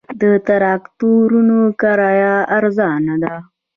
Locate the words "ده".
3.23-3.35